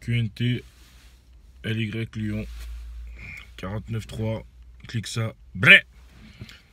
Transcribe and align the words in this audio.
QNT 0.00 0.62
LY 1.64 1.90
Lyon 2.14 2.46
49.3 3.58 4.44
clique 4.86 5.06
ça 5.06 5.34
Bré 5.54 5.84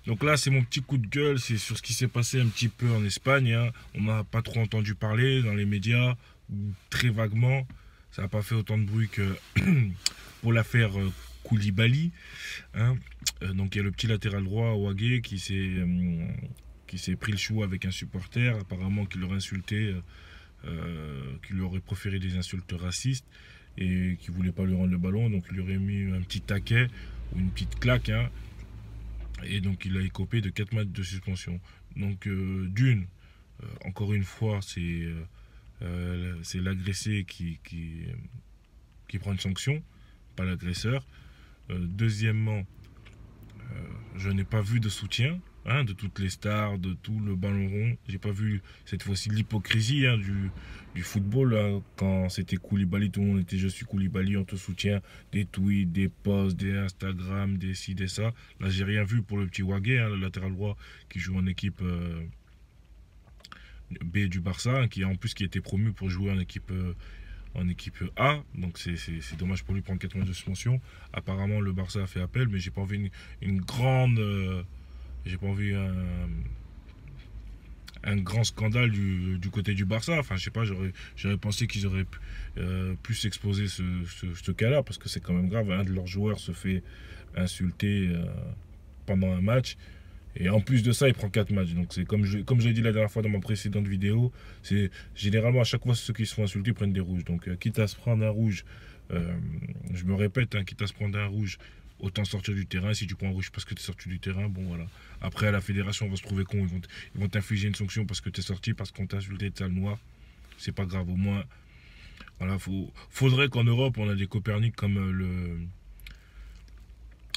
donc 0.06 0.24
là 0.24 0.38
c'est 0.38 0.50
mon 0.50 0.64
petit 0.64 0.82
coup 0.82 0.98
de 0.98 1.08
gueule 1.08 1.40
c'est 1.40 1.58
sur 1.58 1.78
ce 1.78 1.82
qui 1.82 1.94
s'est 1.94 2.08
passé 2.08 2.40
un 2.40 2.48
petit 2.48 2.70
peu 2.70 2.90
en 2.92 3.04
Espagne 3.04 3.54
hein. 3.54 3.72
on 3.96 4.04
n'a 4.04 4.24
pas 4.24 4.42
trop 4.42 4.62
entendu 4.62 4.96
parler 4.96 5.42
dans 5.44 5.54
les 5.54 5.66
médias 5.66 6.16
très 6.90 7.10
vaguement 7.10 7.68
ça 8.12 8.22
n'a 8.22 8.28
pas 8.30 8.42
fait 8.42 8.56
autant 8.56 8.78
de 8.78 8.86
bruit 8.86 9.10
que 9.10 9.38
pour 10.42 10.54
l'affaire 10.54 10.98
euh, 10.98 11.12
Koulibaly 11.44 12.12
hein. 12.74 12.96
Euh, 13.44 13.54
donc 13.54 13.76
il 13.76 13.80
y 13.80 13.82
a 13.82 13.84
le 13.84 13.92
petit 13.92 14.08
latéral 14.08 14.44
droit 14.44 14.74
Wagé 14.74 15.22
qui 15.22 15.38
s'est 15.38 15.54
euh, 15.54 16.28
qui 16.88 16.98
s'est 16.98 17.18
pris 17.18 17.34
le 17.34 17.38
chou 17.38 17.64
avec 17.64 17.86
un 17.86 17.92
supporter 17.92 18.58
apparemment 18.58 19.06
qui 19.06 19.18
l'aurait 19.18 19.36
insulté 19.36 19.94
qui 20.64 21.54
lui 21.54 21.62
aurait 21.62 21.80
proféré 21.80 22.20
des 22.20 22.36
insultes 22.36 22.74
racistes 22.78 23.26
et 23.78 24.18
qui 24.20 24.32
voulait 24.32 24.52
pas 24.52 24.66
lui 24.66 24.76
rendre 24.76 24.92
le 24.92 24.98
ballon. 24.98 25.30
Donc 25.30 25.46
il 25.50 25.56
lui 25.56 25.62
aurait 25.62 25.78
mis 25.78 26.12
un 26.12 26.22
petit 26.22 26.42
taquet 26.42 26.88
ou 27.34 27.40
une 27.40 27.52
petite 27.52 27.80
claque. 27.80 28.10
Hein. 28.10 28.30
et 29.44 29.62
donc 29.62 29.86
il 29.86 29.96
a 29.98 30.02
écopé 30.02 30.42
de 30.42 30.50
4 30.50 30.74
matchs 30.74 30.88
de 30.88 31.04
suspension. 31.04 31.60
Donc 31.96 32.28
euh, 32.28 32.68
d'une, 32.70 33.08
euh, 33.64 33.66
encore 33.86 34.14
une 34.14 34.24
fois, 34.24 34.60
c'est 34.62 35.08
euh, 35.82 36.42
l'agressé 36.56 37.26
qui, 37.28 37.60
qui, 37.64 38.04
qui, 39.08 39.20
prend 39.20 39.32
une 39.32 39.40
sanction, 39.40 39.84
pas 40.36 40.46
l'agresseur. 40.46 41.06
deuxièmement, 41.70 42.66
je 44.16 44.30
n'ai 44.30 44.44
pas 44.44 44.62
vu 44.62 44.80
de 44.80 44.90
soutien. 44.90 45.40
Hein, 45.70 45.84
de 45.84 45.92
toutes 45.92 46.20
les 46.20 46.30
stars, 46.30 46.78
de 46.80 46.94
tout 46.94 47.20
le 47.20 47.36
ballon 47.36 47.68
rond. 47.68 47.98
J'ai 48.08 48.20
pas 48.20 48.32
vu 48.32 48.62
cette 48.86 49.04
fois-ci 49.04 49.30
l'hypocrisie 49.30 50.08
hein, 50.08 50.18
du, 50.18 50.50
du, 50.96 51.02
football. 51.02 51.58
Hein. 51.58 51.82
quand 51.98 52.30
c'était 52.30 52.56
Koulibaly, 52.56 53.12
tout 53.12 53.20
le 53.20 53.28
monde 53.28 53.40
était 53.40 53.58
je 53.58 53.68
suis 53.68 53.86
Koulibaly, 53.86 54.38
on 54.38 54.46
te 54.46 54.56
soutient. 54.56 55.02
Des 55.34 55.44
tweets, 55.44 55.92
des 55.92 56.08
posts, 56.08 56.56
des 56.56 56.74
Instagram, 56.78 57.58
des 57.58 57.74
ci, 57.74 57.96
des 57.96 58.08
ça. 58.08 58.34
Là, 58.62 58.70
j'ai 58.70 58.86
rien 58.86 59.04
vu 59.04 59.22
pour 59.22 59.38
le 59.38 59.46
petit 59.46 59.62
Wagé, 59.62 59.98
le 59.98 60.16
latéral 60.16 60.54
droit 60.54 60.78
qui 61.10 61.20
joue 61.20 61.38
en 61.38 61.46
équipe 61.46 61.82
euh, 61.82 62.24
B 64.06 64.20
du 64.20 64.40
Barça, 64.40 64.88
qui 64.88 65.04
en 65.04 65.16
plus 65.16 65.34
qui 65.34 65.44
était 65.44 65.60
promu 65.60 65.92
pour 65.92 66.10
jouer 66.10 66.32
en 66.32 66.40
équipe. 66.40 66.72
Euh, 66.72 66.94
en 67.56 67.68
équipe 67.68 68.04
A, 68.16 68.40
donc 68.56 68.78
c'est 68.78 69.38
dommage 69.38 69.64
pour 69.64 69.74
lui 69.74 69.82
prendre 69.82 70.00
4 70.00 70.16
mois 70.16 70.26
de 70.26 70.34
suspension. 70.34 70.80
Apparemment, 71.14 71.60
le 71.60 71.72
Barça 71.72 72.04
a 72.04 72.08
fait 72.08 72.22
appel, 72.22 72.48
mais 72.48 72.60
j'ai 72.60 72.72
pas 72.72 72.82
envie 72.82 73.10
une, 73.42 73.62
grande 73.62 74.20
euh, 74.20 74.64
j'ai 75.26 75.38
pas 75.38 75.48
envie 75.48 75.74
un, 75.74 75.94
un 78.04 78.18
grand 78.18 78.44
scandale 78.44 78.92
du, 78.92 79.50
côté 79.52 79.74
du 79.74 79.86
Barça. 79.86 80.18
Enfin, 80.20 80.36
je 80.38 80.44
sais 80.46 80.52
pas, 80.52 80.64
j'aurais 80.64 81.38
pensé 81.38 81.68
qu'ils 81.68 81.86
auraient 81.86 82.06
pu, 82.06 82.20
euh, 82.58 82.96
plus 83.04 83.26
exposer 83.26 83.68
ce, 83.68 83.84
ce, 84.06 84.52
cas-là, 84.52 84.84
parce 84.84 84.98
que 84.98 85.10
c'est 85.10 85.20
quand 85.20 85.34
même 85.34 85.50
grave. 85.50 85.72
Un 85.72 85.84
de 85.84 85.92
leurs 85.92 86.08
joueurs 86.08 86.40
se 86.40 86.52
fait 86.52 86.84
insulter 87.36 88.08
euh, 88.08 88.26
pendant 89.06 89.32
un 89.32 89.42
match. 89.42 89.78
Et 90.40 90.50
en 90.50 90.60
plus 90.62 90.84
de 90.84 90.92
ça, 90.92 91.08
il 91.08 91.14
prend 91.14 91.30
4 91.30 91.52
matchs. 91.52 91.74
Donc 91.74 91.88
c'est 91.92 92.06
comme 92.06 92.26
je, 92.26 92.40
comme 92.40 92.62
j'ai 92.62 92.74
dit 92.74 92.82
la 92.82 92.92
dernière 92.92 93.12
fois 93.12 93.22
dans 93.22 93.30
ma 93.30 93.40
précédente 93.40 93.88
vidéo, 93.88 94.32
c'est 94.64 94.92
généralement 95.16 95.62
à 95.62 95.66
chaque 95.66 95.84
fois 95.84 95.96
ceux 95.96 96.14
qui 96.14 96.26
se 96.26 96.34
font 96.34 96.44
insulter 96.44 96.74
prennent 96.74 96.94
des 96.94 97.00
rouges. 97.00 97.26
Donc 97.26 97.48
euh, 97.48 97.56
quitte 97.56 97.80
à 97.80 97.88
se 97.88 97.96
prendre 97.96 98.26
un 98.26 98.30
rouge, 98.30 98.66
je 99.10 100.04
me 100.04 100.16
répète, 100.16 100.56
hein, 100.56 100.64
quitte 100.66 100.82
à 100.82 100.88
se 100.88 100.94
prendre 100.94 101.18
un 101.18 101.28
rouge 101.28 101.58
autant 102.00 102.26
sortir 102.26 102.54
du 102.54 102.66
terrain. 102.66 102.94
Si 102.94 103.08
tu 103.08 103.16
prends 103.16 103.28
un 103.28 103.32
rouge 103.32 103.52
parce 103.52 103.66
que 103.66 103.74
tu 103.74 103.82
es 103.82 103.84
sorti 103.84 104.10
du 104.10 104.20
terrain, 104.20 104.48
bon 104.50 104.64
voilà. 104.64 104.86
Après, 105.22 105.48
à 105.48 105.52
la 105.52 105.62
fédération, 105.62 106.06
on 106.06 106.10
va 106.10 106.16
se 106.16 106.24
trouver 106.24 106.44
con. 106.44 106.58
Ils 106.58 107.20
vont, 107.22 107.28
t'infliger 107.28 107.68
une 107.68 107.76
sanction 107.76 108.06
parce 108.06 108.22
que 108.22 108.30
tu 108.30 108.40
es 108.40 108.44
sorti, 108.44 108.74
parce 108.74 108.92
qu'on 108.92 109.08
t'a 109.08 109.18
insulté 109.18 109.50
de 109.50 109.58
sale 109.58 109.72
noir. 109.72 109.98
C'est 110.58 110.72
pas 110.72 110.86
grave. 110.86 111.10
Au 111.10 111.16
moins, 111.16 111.44
voilà, 112.40 112.58
faudrait 113.10 113.50
qu'en 113.50 113.64
Europe, 113.64 113.98
on 113.98 114.10
a 114.10 114.16
des 114.16 114.28
Copernic 114.28 114.76
comme 114.76 114.98
euh, 114.98 115.12
le, 115.12 115.60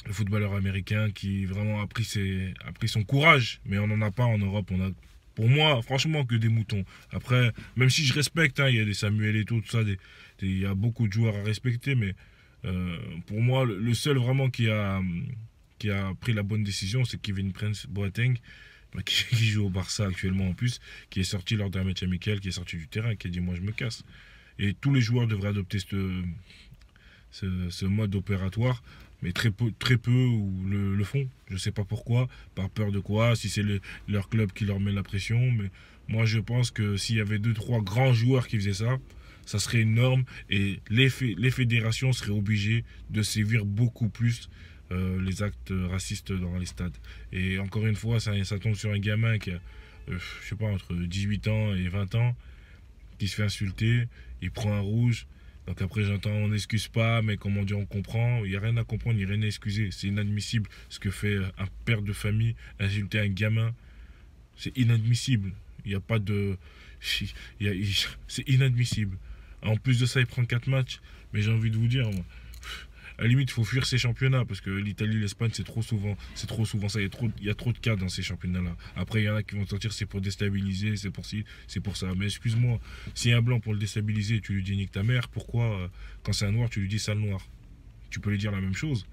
le 0.05 0.13
footballeur 0.13 0.55
américain 0.55 1.11
qui 1.11 1.45
vraiment 1.45 1.81
a 1.81 1.87
pris, 1.87 2.03
ses, 2.03 2.53
a 2.65 2.71
pris 2.71 2.87
son 2.87 3.03
courage. 3.03 3.61
Mais 3.65 3.77
on 3.77 3.87
n'en 3.87 4.01
a 4.01 4.11
pas 4.11 4.25
en 4.25 4.37
Europe. 4.37 4.69
On 4.71 4.81
a, 4.81 4.89
pour 5.35 5.47
moi, 5.47 5.81
franchement, 5.81 6.25
que 6.25 6.35
des 6.35 6.49
moutons. 6.49 6.83
Après, 7.11 7.51
même 7.75 7.89
si 7.89 8.05
je 8.05 8.13
respecte, 8.13 8.59
hein, 8.59 8.69
il 8.69 8.75
y 8.75 8.79
a 8.79 8.85
des 8.85 8.93
Samuel 8.93 9.35
et 9.35 9.45
tout, 9.45 9.61
ça, 9.67 9.79
il 10.41 10.57
y 10.57 10.65
a 10.65 10.73
beaucoup 10.73 11.07
de 11.07 11.13
joueurs 11.13 11.35
à 11.35 11.43
respecter, 11.43 11.95
mais 11.95 12.15
euh, 12.65 12.97
pour 13.27 13.41
moi, 13.41 13.65
le 13.65 13.93
seul 13.93 14.17
vraiment 14.17 14.49
qui 14.49 14.69
a, 14.69 15.01
qui 15.79 15.89
a 15.89 16.13
pris 16.19 16.33
la 16.33 16.43
bonne 16.43 16.63
décision, 16.63 17.05
c'est 17.05 17.19
Kevin 17.21 17.53
Prince 17.53 17.87
Boateng, 17.87 18.37
qui 19.05 19.45
joue 19.47 19.65
au 19.65 19.69
Barça 19.69 20.05
actuellement 20.05 20.49
en 20.49 20.53
plus, 20.53 20.79
qui 21.09 21.21
est 21.21 21.25
sorti 21.25 21.55
lors 21.55 21.69
d'un 21.69 21.83
match 21.83 22.03
amical, 22.03 22.39
qui 22.39 22.49
est 22.49 22.51
sorti 22.51 22.77
du 22.77 22.87
terrain, 22.87 23.15
qui 23.15 23.27
a 23.27 23.29
dit 23.29 23.39
moi 23.39 23.55
je 23.55 23.61
me 23.61 23.71
casse. 23.71 24.03
Et 24.59 24.73
tous 24.73 24.93
les 24.93 25.01
joueurs 25.01 25.27
devraient 25.27 25.49
adopter 25.49 25.79
ce, 27.31 27.85
mode 27.85 28.15
opératoire, 28.15 28.83
mais 29.21 29.31
très 29.31 29.51
peu, 29.51 29.71
le, 30.67 30.95
le 30.95 31.03
font. 31.03 31.27
Je 31.47 31.53
ne 31.53 31.59
sais 31.59 31.71
pas 31.71 31.83
pourquoi, 31.83 32.27
par 32.55 32.69
peur 32.69 32.91
de 32.91 32.99
quoi, 32.99 33.35
si 33.35 33.49
c'est 33.49 33.63
leur 34.07 34.29
club 34.29 34.51
qui 34.51 34.65
leur 34.65 34.79
met 34.79 34.91
la 34.91 35.03
pression, 35.03 35.39
mais 35.51 35.69
moi 36.07 36.25
je 36.25 36.39
pense 36.39 36.71
que 36.71 36.97
s'il 36.97 37.17
y 37.17 37.21
avait 37.21 37.39
deux, 37.39 37.53
trois 37.53 37.81
grands 37.81 38.13
joueurs 38.13 38.47
qui 38.47 38.57
faisaient 38.57 38.85
ça, 38.85 38.97
ça 39.45 39.59
serait 39.59 39.81
une 39.81 39.95
norme 39.95 40.23
et 40.49 40.79
les, 40.89 41.09
les 41.37 41.51
fédérations 41.51 42.13
seraient 42.13 42.31
obligées 42.31 42.83
de 43.09 43.21
sévir 43.21 43.65
beaucoup 43.65 44.09
plus 44.09 44.49
euh, 44.91 45.21
les 45.21 45.41
actes 45.41 45.73
racistes 45.89 46.33
dans 46.33 46.57
les 46.57 46.65
stades. 46.65 46.95
Et 47.31 47.59
encore 47.59 47.85
une 47.85 47.95
fois, 47.95 48.19
ça, 48.19 48.31
ça 48.43 48.59
tombe 48.59 48.75
sur 48.75 48.91
un 48.91 48.99
gamin 48.99 49.37
qui 49.39 49.51
a, 49.51 49.59
euh, 50.09 50.17
je 50.41 50.49
sais 50.49 50.55
pas, 50.55 50.65
entre 50.65 50.93
18 50.93 51.47
ans 51.47 51.73
et 51.73 51.87
20 51.87 52.15
ans, 52.15 52.35
qui 53.17 53.27
se 53.27 53.35
fait 53.35 53.43
insulter, 53.43 54.07
il 54.41 54.51
prend 54.51 54.73
un 54.73 54.81
rouge. 54.81 55.27
Donc 55.67 55.81
après, 55.81 56.03
j'entends, 56.03 56.31
on 56.31 56.47
n'excuse 56.47 56.87
pas, 56.87 57.21
mais 57.21 57.37
comment 57.37 57.63
dire, 57.63 57.77
on 57.77 57.85
comprend. 57.85 58.43
Il 58.43 58.49
n'y 58.49 58.55
a 58.55 58.59
rien 58.59 58.75
à 58.77 58.83
comprendre, 58.83 59.19
il 59.19 59.25
n'y 59.25 59.31
a 59.31 59.33
rien 59.33 59.43
à 59.43 59.45
excuser. 59.45 59.89
C'est 59.91 60.07
inadmissible 60.07 60.69
ce 60.89 60.99
que 60.99 61.11
fait 61.11 61.37
un 61.37 61.67
père 61.85 62.01
de 62.01 62.13
famille, 62.13 62.55
insulter 62.79 63.19
un 63.19 63.27
gamin. 63.27 63.73
C'est 64.57 64.75
inadmissible. 64.77 65.53
Il 65.85 65.89
n'y 65.89 65.95
a 65.95 65.99
pas 65.99 66.19
de. 66.19 66.57
C'est 66.99 68.47
inadmissible. 68.47 69.17
En 69.63 69.75
plus 69.75 69.99
de 69.99 70.05
ça, 70.05 70.19
il 70.19 70.25
prend 70.25 70.43
4 70.43 70.67
matchs. 70.67 70.99
Mais 71.33 71.41
j'ai 71.41 71.51
envie 71.51 71.71
de 71.71 71.77
vous 71.77 71.87
dire, 71.87 72.09
à 73.17 73.23
la 73.23 73.27
limite, 73.27 73.51
faut 73.51 73.63
fuir 73.63 73.85
ces 73.85 73.97
championnats 73.97 74.45
parce 74.45 74.61
que 74.61 74.69
l'Italie, 74.69 75.19
l'Espagne, 75.19 75.51
c'est 75.53 75.63
trop 75.63 75.81
souvent, 75.81 76.15
ça. 76.35 76.99
Il 76.99 77.03
y, 77.03 77.05
a 77.05 77.09
trop, 77.09 77.29
y 77.41 77.49
a 77.49 77.55
trop 77.55 77.71
de 77.71 77.77
cas 77.77 77.95
dans 77.95 78.09
ces 78.09 78.23
championnats-là. 78.23 78.75
Après, 78.95 79.21
il 79.21 79.25
y 79.25 79.29
en 79.29 79.35
a 79.35 79.43
qui 79.43 79.55
vont 79.55 79.65
sortir, 79.65 79.93
c'est 79.93 80.05
pour 80.05 80.21
déstabiliser, 80.21 80.95
c'est 80.97 81.11
pour 81.11 81.25
c'est 81.67 81.79
pour 81.79 81.97
ça. 81.97 82.07
Mais 82.17 82.25
excuse-moi, 82.25 82.79
a 83.25 83.37
un 83.37 83.41
blanc 83.41 83.59
pour 83.59 83.73
le 83.73 83.79
déstabiliser, 83.79 84.41
tu 84.41 84.53
lui 84.53 84.63
dis 84.63 84.75
nique 84.75 84.91
ta 84.91 85.03
mère, 85.03 85.29
pourquoi, 85.29 85.65
euh, 85.65 85.87
quand 86.23 86.33
c'est 86.33 86.45
un 86.45 86.51
noir, 86.51 86.69
tu 86.69 86.81
lui 86.81 86.87
dis 86.87 86.99
sale 86.99 87.19
noir? 87.19 87.47
Tu 88.09 88.19
peux 88.19 88.29
lui 88.29 88.37
dire 88.37 88.51
la 88.51 88.61
même 88.61 88.75
chose. 88.75 89.05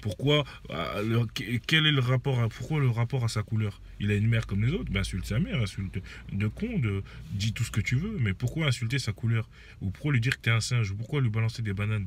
Pourquoi 0.00 0.44
euh, 0.70 1.24
Quel 1.66 1.86
est 1.86 1.92
le 1.92 2.00
rapport 2.00 2.40
à, 2.40 2.48
Pourquoi 2.48 2.80
le 2.80 2.90
rapport 2.90 3.24
à 3.24 3.28
sa 3.28 3.42
couleur? 3.42 3.80
Il 4.00 4.10
a 4.10 4.14
une 4.14 4.28
mère 4.28 4.46
comme 4.46 4.62
les 4.62 4.72
autres? 4.72 4.90
Ben, 4.90 5.00
insulte 5.00 5.24
sa 5.24 5.38
mère, 5.38 5.60
insulte 5.62 5.98
de 6.32 6.46
con, 6.46 6.80
dis 7.32 7.52
tout 7.52 7.64
ce 7.64 7.70
que 7.70 7.80
tu 7.80 7.96
veux. 7.96 8.18
Mais 8.20 8.34
pourquoi 8.34 8.66
insulter 8.66 8.98
sa 8.98 9.12
couleur? 9.12 9.48
Ou 9.80 9.90
pourquoi 9.90 10.12
lui 10.12 10.20
dire 10.20 10.36
que 10.36 10.42
tu 10.42 10.50
es 10.50 10.52
un 10.52 10.60
singe? 10.60 10.90
Ou 10.90 10.96
pourquoi 10.96 11.20
lui 11.20 11.30
balancer 11.30 11.62
des 11.62 11.72
bananes? 11.72 12.06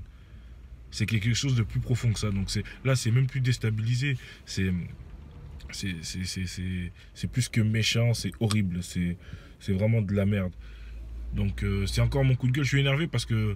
C'est 0.91 1.05
quelque 1.05 1.33
chose 1.33 1.55
de 1.55 1.63
plus 1.63 1.79
profond 1.79 2.11
que 2.11 2.19
ça. 2.19 2.31
Donc 2.31 2.47
là, 2.83 2.95
c'est 2.95 3.11
même 3.11 3.27
plus 3.27 3.41
déstabilisé. 3.41 4.17
C'est 4.45 4.71
c'est 5.71 7.31
plus 7.31 7.49
que 7.49 7.61
méchant, 7.61 8.13
c'est 8.13 8.31
horrible, 8.39 8.79
c'est 8.83 9.73
vraiment 9.73 10.01
de 10.01 10.13
la 10.13 10.25
merde. 10.25 10.53
Donc 11.33 11.63
euh, 11.63 11.85
c'est 11.85 12.01
encore 12.01 12.23
mon 12.23 12.35
coup 12.35 12.47
de 12.47 12.53
gueule, 12.53 12.63
je 12.63 12.69
suis 12.69 12.79
énervé 12.79 13.07
parce 13.07 13.25
que 13.25 13.55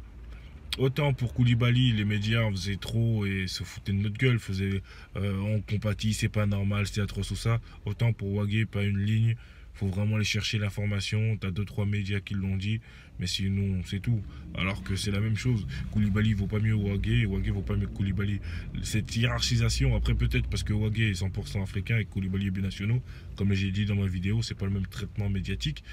autant 0.77 1.13
pour 1.13 1.33
Koulibaly, 1.33 1.93
les 1.93 2.05
médias 2.05 2.41
en 2.41 2.51
faisaient 2.51 2.75
trop 2.75 3.25
et 3.25 3.47
se 3.47 3.63
foutaient 3.63 3.93
de 3.93 3.97
notre 3.97 4.17
gueule, 4.17 4.39
faisaient 4.39 4.81
euh, 5.15 5.39
on 5.39 5.61
compatit, 5.61 6.13
c'est 6.13 6.29
pas 6.29 6.45
normal, 6.45 6.85
c'est 6.87 7.01
atroce 7.01 7.29
tout 7.29 7.35
ça. 7.35 7.61
Autant 7.85 8.11
pour 8.13 8.33
Wagé, 8.35 8.65
pas 8.65 8.83
une 8.83 8.99
ligne, 8.99 9.35
faut 9.73 9.87
vraiment 9.87 10.15
aller 10.15 10.25
chercher 10.25 10.57
l'information. 10.57 11.37
Tu 11.37 11.47
as 11.47 11.51
deux, 11.51 11.65
trois 11.65 11.85
médias 11.85 12.19
qui 12.19 12.33
l'ont 12.33 12.57
dit, 12.57 12.81
mais 13.19 13.27
sinon, 13.27 13.81
c'est 13.85 13.99
tout. 13.99 14.21
Alors 14.55 14.83
que 14.83 14.95
c'est 14.95 15.11
la 15.11 15.19
même 15.19 15.37
chose. 15.37 15.65
Koulibaly 15.91 16.33
vaut 16.33 16.47
pas 16.47 16.59
mieux 16.59 16.73
Wagé 16.73 17.25
Wagé 17.25 17.51
vaut 17.51 17.61
pas 17.61 17.75
mieux 17.75 17.87
Koulibaly. 17.87 18.39
Cette 18.83 19.15
hiérarchisation, 19.15 19.95
après 19.95 20.15
peut-être 20.15 20.47
parce 20.47 20.63
que 20.63 20.73
Wagé 20.73 21.09
est 21.09 21.21
100% 21.21 21.61
africain 21.61 21.97
et 21.97 22.05
Koulibaly 22.05 22.47
est 22.47 22.51
binationaux, 22.51 23.01
comme 23.35 23.53
j'ai 23.53 23.71
dit 23.71 23.85
dans 23.85 23.95
ma 23.95 24.07
vidéo, 24.07 24.41
c'est 24.41 24.55
pas 24.55 24.65
le 24.65 24.71
même 24.71 24.87
traitement 24.87 25.29
médiatique. 25.29 25.83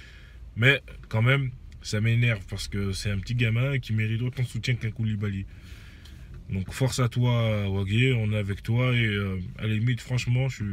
Mais 0.57 0.83
quand 1.09 1.23
même, 1.23 1.51
ça 1.83 2.01
m'énerve 2.01 2.45
parce 2.51 2.69
que 2.69 2.93
c'est 2.93 3.11
un 3.11 3.19
petit 3.19 3.35
gamin 3.35 3.79
qui 3.79 3.93
mérite 3.93 4.23
autant 4.23 4.43
de 4.43 4.49
soutien 4.49 4.75
qu'un 4.75 4.91
Koulibaly. 4.91 5.47
Donc 6.51 6.73
force 6.73 6.99
à 6.99 7.09
toi, 7.09 7.69
Wagé, 7.69 8.15
on 8.15 8.33
est 8.33 8.39
avec 8.39 8.63
toi 8.63 8.95
et 8.95 9.05
euh, 9.05 9.39
à 9.59 9.67
la 9.67 9.75
limite, 9.75 10.01
franchement, 10.01 10.49
je 10.49 10.65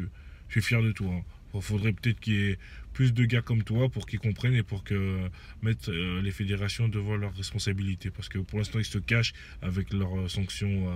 suis, 0.50 0.62
fier 0.62 0.82
de 0.82 0.92
toi. 0.92 1.14
Il 1.56 1.62
faudrait 1.62 1.94
peut-être 1.94 2.20
qu'il 2.20 2.34
y 2.34 2.50
ait 2.52 2.58
plus 2.94 3.14
de 3.14 3.26
gars 3.26 3.42
comme 3.42 3.64
toi 3.64 3.90
pour 3.90 4.06
qu'ils 4.06 4.20
comprennent 4.20 4.56
et 4.56 4.64
pour 4.64 4.84
que 4.84 5.30
mettre 5.62 5.92
euh, 5.92 6.22
les 6.22 6.32
fédérations 6.32 6.88
devant 6.88 7.18
leurs 7.18 7.36
responsabilités. 7.36 8.10
Parce 8.10 8.30
que 8.30 8.40
pour 8.40 8.60
l'instant, 8.60 8.80
ils 8.80 8.86
se 8.86 8.98
cachent 8.98 9.34
avec 9.62 9.92
leurs 9.94 10.18
euh, 10.18 10.28
sanctions 10.28 10.90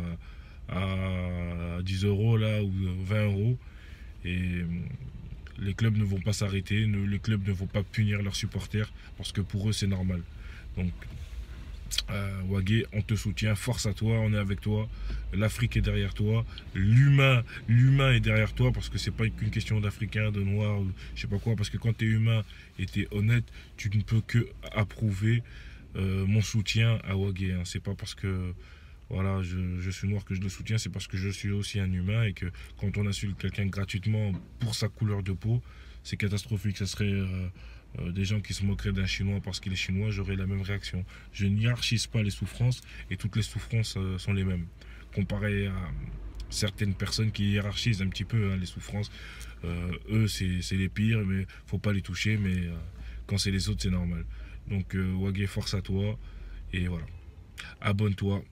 à, 0.69 1.79
10 1.83 2.06
euros 2.06 2.38
là, 2.38 2.63
ou 2.63 2.71
20 3.03 3.25
euros. 3.25 3.57
Et 4.25 4.38
euh, 4.38 4.65
les 5.59 5.73
clubs 5.73 5.97
ne 5.97 6.03
vont 6.03 6.19
pas 6.19 6.33
s'arrêter, 6.33 6.85
les 6.85 7.19
clubs 7.19 7.45
ne 7.47 7.53
vont 7.53 7.67
pas 7.67 7.83
punir 7.83 8.21
leurs 8.21 8.35
supporters 8.35 8.91
parce 9.17 9.31
que 9.31 9.41
pour 9.41 9.69
eux, 9.69 9.73
c'est 9.73 9.88
normal. 9.88 10.21
Donc 10.77 10.91
Euh, 12.09 12.83
on 12.94 13.01
te 13.01 13.15
soutient, 13.15 13.56
force 13.56 13.86
à 13.86 13.94
toi, 13.94 14.19
on 14.19 14.33
est 14.33 14.38
avec 14.38 14.62
toi. 14.62 14.88
L'Afrique 15.33 15.77
est 15.77 15.81
derrière 15.81 16.13
toi, 16.13 16.45
l'humain, 16.74 17.44
l'humain 17.68 18.12
est 18.12 18.19
derrière 18.19 18.53
toi 18.53 18.71
parce 18.71 18.89
que 18.89 18.97
c'est 18.97 19.12
pas 19.12 19.30
qu'une 19.30 19.51
question 19.51 19.80
d'Africain, 19.80 20.31
de 20.31 20.41
noir, 20.41 20.81
je 21.15 21.21
sais 21.21 21.27
pas 21.27 21.38
quoi. 21.39 21.56
Parce 21.56 21.69
que 21.69 21.77
quand 21.77 21.95
tu 21.97 22.06
es 22.06 22.07
humain 22.09 22.44
et 22.77 22.86
tu 22.86 23.01
es 23.01 23.07
honnête, 23.12 23.45
tu 23.77 23.89
ne 23.95 24.01
peux 24.01 24.21
que 24.21 24.47
approuver 24.74 25.44
euh, 25.95 26.25
mon 26.25 26.41
soutien 26.41 27.00
à 27.03 27.15
Wagé. 27.15 27.53
Hein. 27.53 27.62
C'est 27.65 27.81
pas 27.81 27.95
parce 27.95 28.15
que 28.15 28.53
voilà, 29.09 29.42
je, 29.42 29.89
suis 29.89 30.07
noir 30.07 30.24
que 30.24 30.35
je 30.35 30.42
le 30.42 30.50
soutiens, 30.50 30.77
c'est 30.77 30.92
parce 30.92 31.07
que 31.07 31.18
je 31.18 31.30
suis 31.30 31.50
aussi 31.50 31.80
un 31.80 31.92
humain 31.92 32.24
et 32.24 32.33
que 32.33 32.45
quand 32.80 32.95
on 32.97 33.07
insulte 33.07 33.39
quelqu'un 33.39 33.65
gratuitement 33.65 34.33
pour 34.59 34.75
sa 34.75 34.88
couleur 34.88 35.24
de 35.24 35.31
peau, 35.31 35.63
c'est 36.03 36.18
catastrophique. 36.18 36.77
Ça 36.77 36.85
serait 36.85 37.12
euh, 37.12 37.47
euh, 37.97 38.12
des 38.12 38.25
gens 38.25 38.39
qui 38.39 38.53
se 38.53 38.63
moqueraient 38.63 38.91
d'un 38.91 39.06
chinois 39.06 39.39
parce 39.44 39.59
qu'il 39.59 39.74
est 39.74 39.77
chinois, 39.77 40.12
j'aurais 40.12 40.36
la 40.36 40.45
même 40.45 40.62
réaction. 40.62 41.03
Je 41.33 41.47
n'hierarchise 41.47 42.07
pas 42.07 42.21
les 42.21 42.30
souffrances 42.30 42.81
et 43.09 43.18
toutes 43.18 43.36
les 43.36 43.41
souffrances 43.41 43.95
euh, 43.97 44.18
sont 44.18 44.33
les 44.33 44.44
mêmes. 44.44 44.68
Comparé 45.13 45.68
à 45.68 45.91
certaines 46.50 46.94
personnes 46.94 47.31
qui 47.31 47.51
hiérarchisent 47.51 48.01
un 48.01 48.09
petit 48.09 48.25
peu 48.25 48.51
hein, 48.51 48.57
les 48.57 48.65
souffrances, 48.65 49.12
eux 50.09 50.27
c'est 50.27 50.71
les 50.71 50.89
pires, 50.89 51.24
mais 51.25 51.45
faut 51.65 51.77
pas 51.77 51.94
les 51.94 52.01
toucher, 52.01 52.38
mais 52.38 52.69
quand 53.27 53.38
c'est 53.38 53.51
les 53.51 53.69
autres 53.69 53.81
c'est 53.83 53.89
normal. 53.89 54.25
Donc 54.68 54.95
Wagé, 54.95 55.47
force 55.47 55.74
à 55.74 55.81
toi 55.81 56.18
et 56.74 56.88
voilà. 56.88 57.06
Abonne-toi 57.81 58.44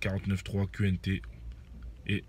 49.3 0.00 0.70
QNT 0.70 1.22
et 2.06 2.24